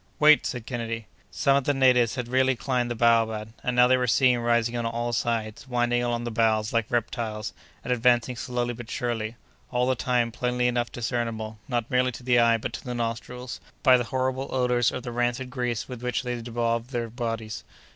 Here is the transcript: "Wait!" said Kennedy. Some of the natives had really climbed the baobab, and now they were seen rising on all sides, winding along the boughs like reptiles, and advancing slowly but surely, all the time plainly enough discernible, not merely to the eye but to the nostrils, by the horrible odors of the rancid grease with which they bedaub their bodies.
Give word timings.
"Wait!" 0.19 0.47
said 0.47 0.65
Kennedy. 0.65 1.05
Some 1.29 1.55
of 1.57 1.65
the 1.65 1.75
natives 1.75 2.15
had 2.15 2.27
really 2.27 2.55
climbed 2.55 2.89
the 2.89 2.95
baobab, 2.95 3.53
and 3.63 3.75
now 3.75 3.85
they 3.85 3.97
were 3.97 4.07
seen 4.07 4.39
rising 4.39 4.75
on 4.75 4.83
all 4.83 5.13
sides, 5.13 5.67
winding 5.67 6.01
along 6.01 6.23
the 6.23 6.31
boughs 6.31 6.73
like 6.73 6.89
reptiles, 6.89 7.53
and 7.83 7.93
advancing 7.93 8.35
slowly 8.35 8.73
but 8.73 8.89
surely, 8.89 9.35
all 9.69 9.85
the 9.85 9.93
time 9.93 10.31
plainly 10.31 10.67
enough 10.67 10.91
discernible, 10.91 11.59
not 11.67 11.91
merely 11.91 12.11
to 12.13 12.23
the 12.23 12.39
eye 12.39 12.57
but 12.57 12.73
to 12.73 12.83
the 12.83 12.95
nostrils, 12.95 13.61
by 13.83 13.95
the 13.95 14.05
horrible 14.05 14.47
odors 14.51 14.91
of 14.91 15.03
the 15.03 15.11
rancid 15.11 15.51
grease 15.51 15.87
with 15.87 16.01
which 16.01 16.23
they 16.23 16.33
bedaub 16.35 16.87
their 16.87 17.07
bodies. 17.07 17.63